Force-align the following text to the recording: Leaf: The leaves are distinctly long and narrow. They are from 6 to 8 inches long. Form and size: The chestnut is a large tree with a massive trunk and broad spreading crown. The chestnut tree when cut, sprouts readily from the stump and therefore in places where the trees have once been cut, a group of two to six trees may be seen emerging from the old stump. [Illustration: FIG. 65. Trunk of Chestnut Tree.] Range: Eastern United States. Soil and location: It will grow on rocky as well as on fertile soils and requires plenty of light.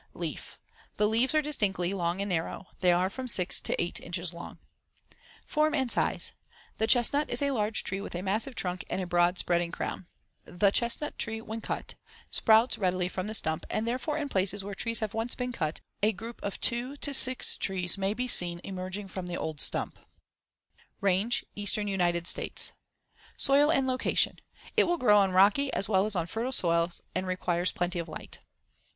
Leaf: 0.15 0.59
The 0.97 1.07
leaves 1.07 1.35
are 1.35 1.43
distinctly 1.43 1.93
long 1.93 2.23
and 2.23 2.29
narrow. 2.29 2.65
They 2.79 2.91
are 2.91 3.07
from 3.07 3.27
6 3.27 3.61
to 3.61 3.79
8 3.79 3.99
inches 3.99 4.33
long. 4.33 4.57
Form 5.45 5.75
and 5.75 5.91
size: 5.91 6.31
The 6.79 6.87
chestnut 6.87 7.29
is 7.29 7.39
a 7.39 7.51
large 7.51 7.83
tree 7.83 8.01
with 8.01 8.15
a 8.15 8.23
massive 8.23 8.55
trunk 8.55 8.83
and 8.89 9.07
broad 9.07 9.37
spreading 9.37 9.71
crown. 9.71 10.07
The 10.43 10.71
chestnut 10.71 11.19
tree 11.19 11.39
when 11.39 11.61
cut, 11.61 11.93
sprouts 12.31 12.79
readily 12.79 13.09
from 13.09 13.27
the 13.27 13.35
stump 13.35 13.63
and 13.69 13.87
therefore 13.87 14.17
in 14.17 14.27
places 14.27 14.63
where 14.63 14.71
the 14.73 14.79
trees 14.79 15.01
have 15.01 15.13
once 15.13 15.35
been 15.35 15.51
cut, 15.51 15.81
a 16.01 16.11
group 16.13 16.39
of 16.41 16.59
two 16.59 16.97
to 16.97 17.13
six 17.13 17.55
trees 17.55 17.95
may 17.95 18.15
be 18.15 18.27
seen 18.27 18.59
emerging 18.63 19.07
from 19.07 19.27
the 19.27 19.37
old 19.37 19.61
stump. 19.61 19.99
[Illustration: 21.03 21.29
FIG. 21.29 21.33
65. 21.55 21.75
Trunk 21.75 21.87
of 21.93 21.93
Chestnut 21.93 21.93
Tree.] 21.93 21.93
Range: 21.93 21.93
Eastern 21.93 21.93
United 22.01 22.25
States. 22.25 22.71
Soil 23.37 23.71
and 23.71 23.85
location: 23.85 24.39
It 24.75 24.85
will 24.85 24.97
grow 24.97 25.19
on 25.19 25.31
rocky 25.33 25.71
as 25.73 25.87
well 25.87 26.07
as 26.07 26.15
on 26.15 26.25
fertile 26.25 26.51
soils 26.51 27.01
and 27.13 27.27
requires 27.27 27.71
plenty 27.71 27.99
of 27.99 28.09
light. 28.09 28.39